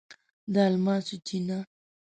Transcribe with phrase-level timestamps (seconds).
[0.53, 1.59] د الماسو چینه